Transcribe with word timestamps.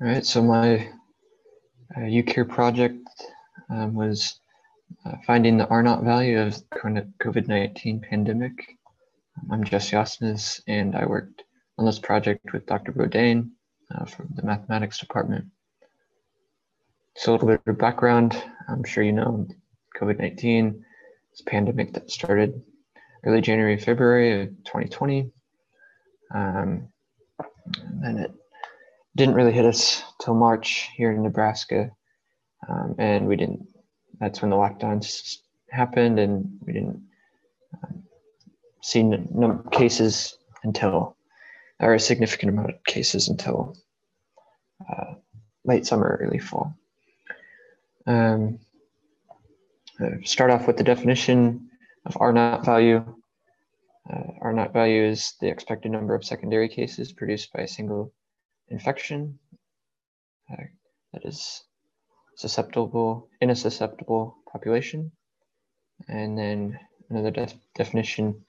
All 0.00 0.06
right, 0.06 0.24
so 0.24 0.40
my 0.40 0.90
uh, 1.96 2.02
UCARE 2.02 2.48
project 2.48 3.04
um, 3.68 3.94
was 3.94 4.38
uh, 5.04 5.16
finding 5.26 5.58
the 5.58 5.66
R 5.66 5.82
naught 5.82 6.04
value 6.04 6.38
of 6.38 6.54
the 6.54 7.12
COVID-19 7.20 8.02
pandemic. 8.02 8.52
I'm 9.50 9.64
Jesse 9.64 9.96
Osnes, 9.96 10.60
and 10.68 10.94
I 10.94 11.04
worked 11.04 11.42
on 11.78 11.84
this 11.84 11.98
project 11.98 12.52
with 12.52 12.64
Dr. 12.64 12.92
Bodane 12.92 13.50
uh, 13.92 14.04
from 14.04 14.28
the 14.36 14.44
mathematics 14.44 15.00
department. 15.00 15.46
So 17.16 17.32
a 17.32 17.34
little 17.34 17.48
bit 17.48 17.62
of 17.66 17.78
background, 17.78 18.40
I'm 18.68 18.84
sure 18.84 19.02
you 19.02 19.10
know 19.10 19.48
COVID-19, 20.00 20.80
this 21.32 21.42
pandemic 21.44 21.94
that 21.94 22.08
started 22.08 22.62
early 23.24 23.40
January, 23.40 23.76
February 23.76 24.42
of 24.42 24.48
2020. 24.64 25.32
Um, 26.32 26.86
and 28.04 28.20
it 28.20 28.32
didn't 29.18 29.34
really 29.34 29.52
hit 29.52 29.66
us 29.66 30.04
till 30.20 30.34
March 30.34 30.90
here 30.94 31.10
in 31.10 31.24
Nebraska, 31.24 31.90
um, 32.68 32.94
and 32.98 33.26
we 33.26 33.34
didn't. 33.34 33.66
That's 34.20 34.40
when 34.40 34.50
the 34.50 34.56
lockdowns 34.56 35.38
happened, 35.70 36.20
and 36.20 36.48
we 36.64 36.72
didn't 36.72 37.02
um, 37.82 38.04
see 38.80 39.02
number 39.02 39.68
cases 39.70 40.38
until, 40.62 41.16
or 41.80 41.94
a 41.94 42.00
significant 42.00 42.52
amount 42.52 42.70
of 42.70 42.84
cases 42.84 43.28
until 43.28 43.76
uh, 44.88 45.14
late 45.64 45.84
summer, 45.84 46.18
early 46.22 46.38
fall. 46.38 46.76
Um, 48.06 48.60
uh, 50.00 50.10
start 50.22 50.52
off 50.52 50.68
with 50.68 50.76
the 50.76 50.84
definition 50.84 51.70
of 52.06 52.16
R 52.20 52.32
naught 52.32 52.64
value. 52.64 53.04
Uh, 54.08 54.30
R 54.42 54.52
naught 54.52 54.72
value 54.72 55.02
is 55.02 55.34
the 55.40 55.48
expected 55.48 55.90
number 55.90 56.14
of 56.14 56.24
secondary 56.24 56.68
cases 56.68 57.12
produced 57.12 57.52
by 57.52 57.62
a 57.62 57.68
single 57.68 58.12
infection 58.70 59.38
uh, 60.50 60.56
that 61.12 61.24
is 61.24 61.62
susceptible 62.36 63.28
in 63.40 63.50
a 63.50 63.56
susceptible 63.56 64.36
population. 64.50 65.12
And 66.06 66.38
then 66.38 66.78
another 67.10 67.30
def 67.30 67.54
definition, 67.74 68.44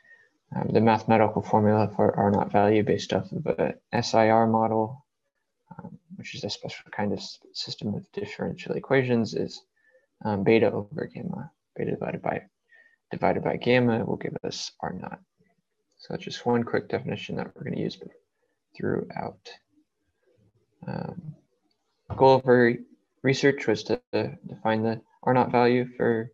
um, 0.56 0.70
the 0.72 0.82
mathematical 0.82 1.42
formula 1.42 1.92
for 1.96 2.16
R 2.16 2.32
naught 2.32 2.52
value 2.52 2.84
based 2.84 3.14
off 3.14 3.32
of 3.32 3.46
a 3.48 3.74
SIR 4.02 4.48
model, 4.48 5.06
um, 5.78 5.98
which 6.16 6.36
is 6.36 6.44
a 6.44 6.50
special 6.50 6.92
kind 6.92 7.14
of 7.14 7.22
system 7.54 7.96
of 7.96 8.12
differential 8.12 8.76
equations, 8.76 9.34
is 9.34 9.62
um, 10.24 10.44
beta 10.44 10.72
over 10.72 11.10
gamma. 11.14 11.52
Beta 11.76 11.92
divided 11.92 12.22
by 12.22 12.44
divided 13.12 13.44
by 13.44 13.58
gamma 13.58 14.06
will 14.06 14.18
give 14.18 14.38
us 14.44 14.72
R 14.82 14.94
naught. 14.94 15.20
So 15.98 16.14
that's 16.14 16.24
just 16.24 16.46
one 16.46 16.64
quick 16.64 16.88
definition 16.88 17.36
that 17.38 17.56
we're 17.56 17.64
going 17.64 17.76
to 17.76 17.82
use 17.82 17.98
throughout. 18.78 19.40
Um, 20.88 21.36
goal 22.20 22.36
of 22.36 22.48
our 22.48 22.74
research 23.24 23.66
was 23.68 23.84
to 23.84 24.02
define 24.12 24.84
the 24.84 25.02
R 25.24 25.34
naught 25.34 25.52
value 25.52 25.86
for 25.98 26.32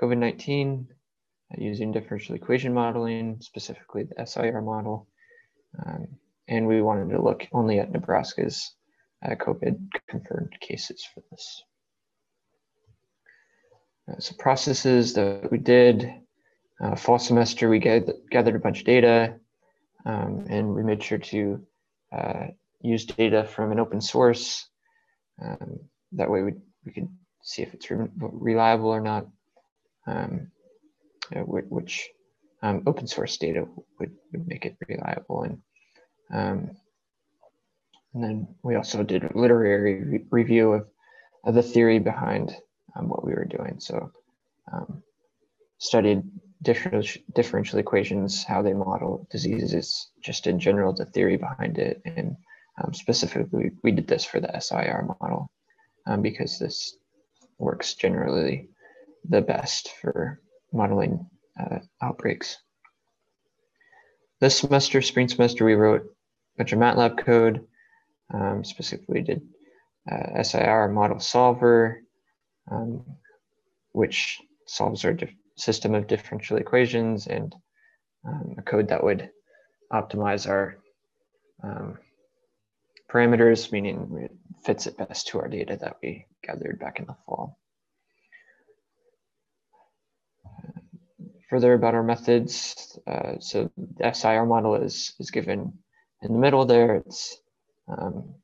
COVID-19 0.00 0.86
uh, 0.86 1.56
using 1.56 1.92
differential 1.92 2.34
equation 2.34 2.74
modeling, 2.74 3.38
specifically 3.40 4.04
the 4.04 4.26
SIR 4.26 4.60
model. 4.62 5.08
Um, 5.84 6.08
and 6.48 6.66
we 6.66 6.82
wanted 6.82 7.10
to 7.10 7.22
look 7.22 7.46
only 7.52 7.78
at 7.78 7.92
Nebraska's 7.92 8.74
uh, 9.24 9.34
COVID 9.34 9.78
confirmed 10.08 10.56
cases 10.60 11.06
for 11.14 11.22
this. 11.30 11.62
Uh, 14.10 14.18
so 14.18 14.34
processes 14.38 15.14
that 15.14 15.50
we 15.50 15.58
did, 15.58 16.10
uh, 16.80 16.96
fall 16.96 17.18
semester, 17.18 17.68
we 17.68 17.78
gathered 17.78 18.54
a 18.54 18.60
bunch 18.60 18.80
of 18.80 18.86
data 18.86 19.34
um, 20.06 20.46
and 20.48 20.74
we 20.74 20.82
made 20.82 21.02
sure 21.02 21.18
to 21.18 21.60
uh, 22.16 22.46
use 22.80 23.04
data 23.04 23.44
from 23.44 23.72
an 23.72 23.80
open 23.80 24.00
source. 24.00 24.68
Um, 25.42 25.80
that 26.12 26.30
way 26.30 26.42
we, 26.42 26.52
we 26.84 26.92
could 26.92 27.08
see 27.42 27.62
if 27.62 27.74
it's 27.74 27.90
re 27.90 28.08
reliable 28.20 28.90
or 28.90 29.00
not, 29.00 29.26
um, 30.06 30.50
which 31.32 32.08
um, 32.62 32.82
open 32.86 33.06
source 33.06 33.36
data 33.36 33.66
would, 33.98 34.12
would 34.32 34.46
make 34.46 34.64
it 34.66 34.76
reliable. 34.88 35.42
And, 35.42 35.62
um, 36.32 36.70
and 38.14 38.24
then 38.24 38.48
we 38.62 38.74
also 38.74 39.02
did 39.02 39.24
a 39.24 39.38
literary 39.38 40.02
re 40.02 40.24
review 40.30 40.72
of, 40.72 40.88
of 41.44 41.54
the 41.54 41.62
theory 41.62 41.98
behind 41.98 42.56
um, 42.96 43.08
what 43.08 43.24
we 43.24 43.32
were 43.32 43.44
doing. 43.44 43.76
So 43.78 44.10
um, 44.72 45.02
studied 45.78 46.22
differential, 46.62 47.22
differential 47.34 47.78
equations, 47.78 48.44
how 48.44 48.62
they 48.62 48.72
model 48.72 49.26
diseases, 49.30 50.08
just 50.22 50.46
in 50.46 50.58
general, 50.58 50.92
the 50.92 51.04
theory 51.04 51.36
behind 51.36 51.78
it, 51.78 52.02
and 52.04 52.36
um, 52.78 52.94
specifically, 52.94 53.72
we 53.82 53.90
did 53.90 54.06
this 54.06 54.24
for 54.24 54.40
the 54.40 54.58
SIR 54.58 55.08
model 55.20 55.50
um, 56.06 56.22
because 56.22 56.58
this 56.58 56.96
works 57.58 57.94
generally 57.94 58.68
the 59.28 59.40
best 59.40 59.90
for 60.00 60.40
modeling 60.72 61.26
uh, 61.58 61.78
outbreaks. 62.02 62.58
This 64.40 64.58
semester, 64.58 65.02
spring 65.02 65.28
semester, 65.28 65.64
we 65.64 65.74
wrote 65.74 66.02
a 66.02 66.58
bunch 66.58 66.72
of 66.72 66.78
MATLAB 66.78 67.18
code, 67.18 67.66
um, 68.32 68.62
specifically 68.64 69.22
did 69.22 69.42
uh, 70.10 70.42
SIR 70.42 70.88
model 70.88 71.18
solver, 71.18 72.02
um, 72.70 73.04
which 73.92 74.40
solves 74.66 75.04
our 75.04 75.16
system 75.56 75.94
of 75.94 76.06
differential 76.06 76.56
equations 76.58 77.26
and 77.26 77.54
um, 78.26 78.54
a 78.58 78.62
code 78.62 78.88
that 78.88 79.02
would 79.02 79.30
optimize 79.92 80.48
our 80.48 80.78
um, 81.64 81.98
parameters, 83.10 83.72
meaning 83.72 84.18
it 84.20 84.36
fits 84.64 84.86
it 84.86 84.96
best 84.96 85.28
to 85.28 85.40
our 85.40 85.48
data 85.48 85.78
that 85.80 85.96
we 86.02 86.26
gathered 86.42 86.78
back 86.78 86.98
in 86.98 87.06
the 87.06 87.16
fall. 87.26 87.58
Further 91.50 91.72
about 91.72 91.94
our 91.94 92.02
methods, 92.02 92.98
uh, 93.06 93.38
so 93.40 93.70
the 93.76 94.12
SIR 94.12 94.44
model 94.44 94.74
is, 94.74 95.14
is 95.18 95.30
given 95.30 95.72
in 96.22 96.32
the 96.32 96.38
middle 96.38 96.66
there. 96.66 96.96
It's 96.96 97.38
um, 97.88 98.34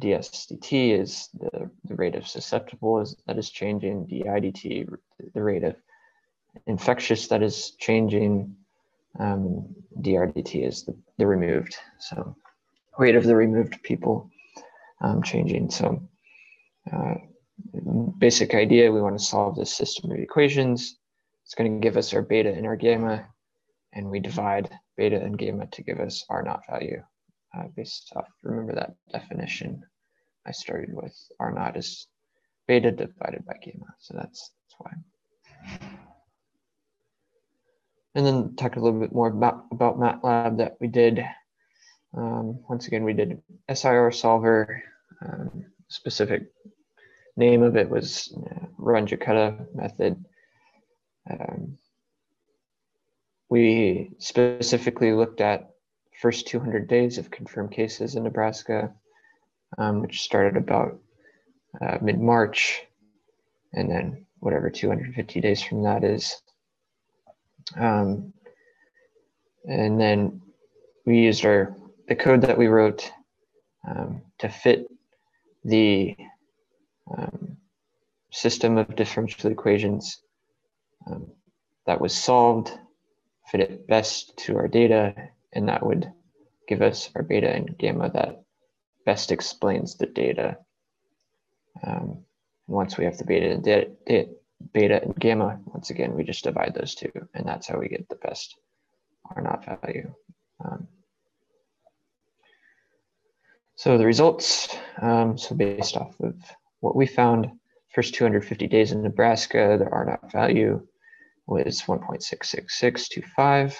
DSDT 0.00 0.98
is 0.98 1.28
the, 1.34 1.70
the 1.84 1.94
rate 1.94 2.14
of 2.14 2.26
susceptible 2.26 3.00
is, 3.00 3.16
that 3.26 3.36
is 3.36 3.50
changing, 3.50 4.06
DIDT, 4.06 4.88
the 5.34 5.42
rate 5.42 5.64
of 5.64 5.76
infectious 6.66 7.28
that 7.28 7.42
is 7.42 7.72
changing, 7.72 8.56
um, 9.18 9.74
DRDT 10.00 10.66
is 10.66 10.84
the, 10.84 10.96
the 11.18 11.26
removed. 11.26 11.76
So 11.98 12.36
rate 12.98 13.16
of 13.16 13.24
the 13.24 13.36
removed 13.36 13.82
people 13.82 14.30
um, 15.00 15.22
changing. 15.22 15.70
So 15.70 16.08
uh, 16.92 17.14
basic 18.18 18.54
idea, 18.54 18.92
we 18.92 19.00
want 19.00 19.18
to 19.18 19.24
solve 19.24 19.56
this 19.56 19.74
system 19.74 20.10
of 20.10 20.18
equations. 20.18 20.98
It's 21.44 21.54
going 21.54 21.72
to 21.72 21.84
give 21.84 21.96
us 21.96 22.12
our 22.14 22.22
beta 22.22 22.52
and 22.52 22.66
our 22.66 22.76
gamma, 22.76 23.26
and 23.92 24.10
we 24.10 24.20
divide 24.20 24.70
beta 24.96 25.20
and 25.20 25.38
gamma 25.38 25.66
to 25.66 25.82
give 25.82 26.00
us 26.00 26.24
R 26.28 26.42
naught 26.42 26.62
value 26.68 27.02
uh, 27.56 27.64
based 27.76 28.12
off, 28.16 28.26
remember 28.42 28.74
that 28.74 28.94
definition 29.12 29.82
I 30.46 30.52
started 30.52 30.92
with, 30.92 31.16
R 31.38 31.52
naught 31.52 31.76
is 31.76 32.06
beta 32.66 32.90
divided 32.90 33.44
by 33.46 33.54
gamma. 33.62 33.86
So 33.98 34.14
that's, 34.16 34.50
that's 34.50 34.74
why. 34.78 34.92
And 38.14 38.24
then 38.24 38.56
talk 38.56 38.76
a 38.76 38.80
little 38.80 38.98
bit 38.98 39.12
more 39.12 39.28
about, 39.28 39.66
about 39.70 39.98
MATLAB 39.98 40.58
that 40.58 40.76
we 40.80 40.88
did 40.88 41.22
um, 42.16 42.60
once 42.68 42.86
again, 42.86 43.04
we 43.04 43.12
did 43.12 43.42
SIR 43.72 44.10
solver. 44.10 44.82
Um, 45.20 45.66
specific 45.88 46.50
name 47.36 47.62
of 47.62 47.76
it 47.76 47.88
was 47.88 48.34
uh, 48.36 48.66
Runge-Kutta 48.78 49.74
method. 49.74 50.24
Um, 51.30 51.78
we 53.48 54.12
specifically 54.18 55.12
looked 55.12 55.40
at 55.40 55.70
first 56.20 56.46
200 56.48 56.88
days 56.88 57.18
of 57.18 57.30
confirmed 57.30 57.72
cases 57.72 58.14
in 58.14 58.24
Nebraska, 58.24 58.92
um, 59.78 60.00
which 60.00 60.22
started 60.22 60.56
about 60.56 60.98
uh, 61.80 61.98
mid-March, 62.00 62.82
and 63.74 63.90
then 63.90 64.26
whatever 64.40 64.70
250 64.70 65.40
days 65.40 65.62
from 65.62 65.82
that 65.82 66.02
is. 66.02 66.40
Um, 67.76 68.32
and 69.68 70.00
then 70.00 70.40
we 71.04 71.18
used 71.18 71.44
our 71.44 71.76
the 72.08 72.16
code 72.16 72.42
that 72.42 72.58
we 72.58 72.66
wrote 72.66 73.10
um, 73.88 74.22
to 74.38 74.48
fit 74.48 74.86
the 75.64 76.16
um, 77.16 77.56
system 78.30 78.78
of 78.78 78.96
differential 78.96 79.50
equations 79.50 80.20
um, 81.06 81.26
that 81.86 82.00
was 82.00 82.16
solved, 82.16 82.70
fit 83.50 83.60
it 83.60 83.86
best 83.86 84.36
to 84.36 84.56
our 84.56 84.68
data, 84.68 85.14
and 85.52 85.68
that 85.68 85.84
would 85.84 86.10
give 86.68 86.82
us 86.82 87.10
our 87.14 87.22
beta 87.22 87.52
and 87.52 87.78
gamma 87.78 88.10
that 88.10 88.42
best 89.04 89.30
explains 89.30 89.96
the 89.96 90.06
data. 90.06 90.58
Um, 91.86 92.24
once 92.66 92.98
we 92.98 93.04
have 93.04 93.16
the 93.18 93.24
beta 93.24 93.50
and 93.50 94.28
beta 94.72 95.02
and 95.02 95.14
gamma, 95.16 95.60
once 95.66 95.90
again, 95.90 96.14
we 96.14 96.24
just 96.24 96.44
divide 96.44 96.74
those 96.74 96.94
two, 96.94 97.12
and 97.34 97.46
that's 97.46 97.68
how 97.68 97.78
we 97.78 97.88
get 97.88 98.08
the 98.08 98.16
best 98.16 98.56
R 99.34 99.42
naught 99.42 99.64
value. 99.64 100.12
Um, 100.64 100.88
so 103.76 103.96
the 103.98 104.06
results 104.06 104.76
Um, 105.00 105.36
so 105.36 105.54
based 105.54 105.96
off 105.96 106.18
of 106.20 106.34
what 106.80 106.96
we 106.96 107.06
found, 107.06 107.50
first 107.94 108.14
250 108.14 108.66
days 108.66 108.92
in 108.92 109.02
Nebraska, 109.02 109.76
the 109.78 109.88
R 109.88 110.04
naught 110.04 110.32
value 110.32 110.86
was 111.46 111.82
1.66625. 111.82 113.76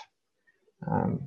Um, 0.86 1.26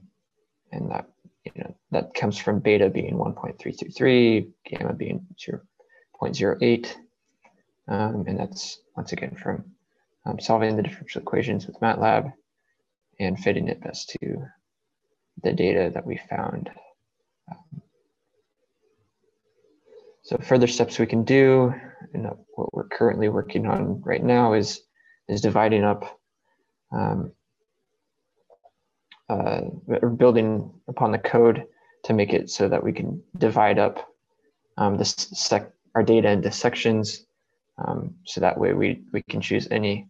and 0.72 0.92
that, 0.92 1.10
you 1.44 1.52
know, 1.64 1.76
that 1.92 2.14
comes 2.14 2.38
from 2.38 2.60
beta 2.60 2.90
being 2.90 3.16
1.333, 3.16 4.52
gamma 4.66 4.94
being 4.94 5.26
0.08. 5.38 6.96
Um, 7.88 8.26
and 8.28 8.40
that's 8.40 8.82
once 8.96 9.12
again 9.12 9.36
from 9.36 9.66
um, 10.26 10.40
solving 10.40 10.76
the 10.76 10.84
differential 10.84 11.22
equations 11.22 11.66
with 11.66 11.80
MATLAB 11.80 12.32
and 13.20 13.40
fitting 13.40 13.68
it 13.68 13.82
best 13.82 14.16
to 14.22 14.46
the 15.44 15.54
data 15.54 15.90
that 15.94 16.06
we 16.06 16.18
found. 16.30 16.70
So 20.30 20.38
further 20.38 20.68
steps 20.68 21.00
we 21.00 21.08
can 21.08 21.24
do, 21.24 21.74
and 22.14 22.28
what 22.54 22.72
we're 22.72 22.88
currently 22.88 23.30
working 23.30 23.66
on 23.66 24.00
right 24.06 24.24
now 24.24 24.54
is, 24.54 24.80
is 25.28 25.42
dividing 25.42 25.84
up 25.84 26.20
um, 26.92 27.32
uh, 29.28 29.62
building 30.18 30.72
upon 30.88 31.12
the 31.12 31.18
code 31.18 31.66
to 32.04 32.14
make 32.14 32.32
it 32.32 32.52
so 32.52 32.70
that 32.70 32.84
we 32.84 32.94
can 32.94 33.24
divide 33.40 33.80
up 33.80 34.08
um, 34.78 35.04
sec 35.04 35.72
our 35.96 36.04
data 36.04 36.30
into 36.30 36.52
sections. 36.52 37.26
Um, 37.80 38.14
so 38.24 38.40
that 38.40 38.60
way 38.60 38.74
we, 38.74 39.02
we 39.12 39.24
can 39.24 39.42
choose 39.42 39.68
any 39.72 40.10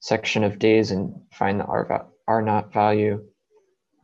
section 0.00 0.44
of 0.44 0.58
days 0.58 0.90
and 0.90 1.14
find 1.32 1.58
the 1.58 1.64
R, 1.64 2.06
R 2.28 2.42
naught 2.42 2.70
value. 2.70 3.24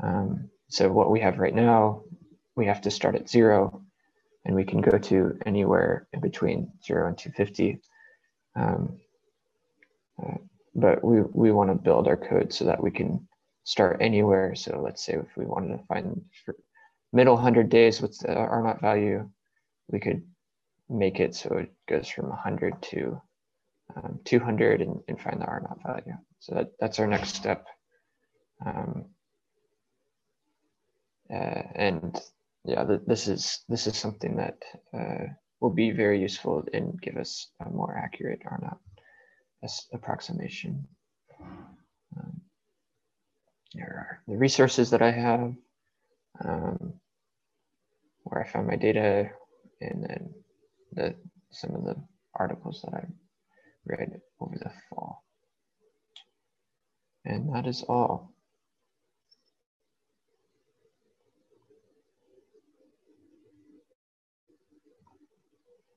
Um, 0.02 0.48
so 0.70 0.90
what 0.90 1.10
we 1.10 1.20
have 1.20 1.38
right 1.38 1.54
now, 1.54 2.04
we 2.56 2.64
have 2.64 2.80
to 2.80 2.90
start 2.90 3.14
at 3.14 3.28
zero 3.28 3.82
and 4.44 4.54
we 4.54 4.64
can 4.64 4.80
go 4.80 4.98
to 4.98 5.38
anywhere 5.46 6.08
in 6.12 6.20
between 6.20 6.72
zero 6.84 7.08
and 7.08 7.18
250. 7.18 7.80
Um, 8.56 8.98
uh, 10.22 10.36
but 10.74 11.04
we, 11.04 11.22
we 11.22 11.50
want 11.52 11.70
to 11.70 11.74
build 11.74 12.08
our 12.08 12.16
code 12.16 12.52
so 12.52 12.64
that 12.64 12.82
we 12.82 12.90
can 12.90 13.26
start 13.64 13.98
anywhere. 14.00 14.54
So 14.54 14.80
let's 14.82 15.04
say 15.04 15.14
if 15.14 15.36
we 15.36 15.44
wanted 15.44 15.76
to 15.76 15.84
find 15.86 16.20
middle 17.12 17.34
100 17.34 17.68
days, 17.68 18.00
what's 18.00 18.18
the 18.18 18.34
R 18.34 18.78
value, 18.80 19.28
we 19.88 20.00
could 20.00 20.22
make 20.88 21.20
it 21.20 21.34
so 21.34 21.56
it 21.56 21.72
goes 21.88 22.08
from 22.08 22.28
100 22.28 22.80
to 22.82 23.20
um, 23.96 24.20
200 24.24 24.80
and, 24.80 25.00
and, 25.08 25.20
find 25.20 25.40
the 25.40 25.46
R 25.46 25.76
value. 25.84 26.16
So 26.38 26.54
that, 26.54 26.72
that's 26.78 26.98
our 26.98 27.06
next 27.06 27.34
step. 27.34 27.66
Um, 28.64 29.06
uh, 31.32 31.62
and 31.74 32.20
yeah, 32.64 32.84
th 32.84 33.00
this 33.06 33.28
is 33.28 33.64
this 33.68 33.86
is 33.86 33.96
something 33.96 34.36
that 34.36 34.58
uh, 34.92 35.26
will 35.60 35.74
be 35.74 35.90
very 35.90 36.20
useful 36.20 36.64
and 36.72 37.00
give 37.00 37.16
us 37.16 37.48
a 37.64 37.70
more 37.70 37.96
accurate 37.96 38.42
naught 38.44 38.80
approximation. 39.92 40.86
Um, 42.16 42.40
here 43.72 43.84
are 43.84 44.22
the 44.26 44.36
resources 44.36 44.90
that 44.90 45.02
I 45.02 45.10
have, 45.10 45.54
um, 46.44 46.94
where 48.24 48.42
I 48.42 48.48
found 48.48 48.66
my 48.66 48.76
data, 48.76 49.30
and 49.80 50.02
then 50.02 50.34
the 50.92 51.14
some 51.52 51.74
of 51.74 51.84
the 51.84 51.96
articles 52.34 52.82
that 52.82 52.94
I 52.94 53.04
read 53.86 54.20
over 54.40 54.56
the 54.58 54.72
fall. 54.88 55.24
And 57.24 57.54
that 57.54 57.66
is 57.66 57.84
all. 57.88 58.32